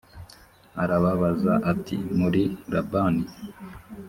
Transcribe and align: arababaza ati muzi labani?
arababaza 0.83 1.53
ati 1.71 1.95
muzi 2.17 2.43
labani? 2.71 3.23